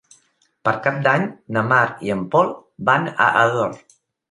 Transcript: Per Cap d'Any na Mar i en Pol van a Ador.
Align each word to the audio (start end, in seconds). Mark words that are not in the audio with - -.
Per 0.67 0.71
Cap 0.87 0.97
d'Any 1.07 1.27
na 1.59 1.63
Mar 1.69 1.83
i 2.09 2.15
en 2.15 2.25
Pol 2.33 2.51
van 2.91 3.09
a 3.29 3.31
Ador. 3.45 3.81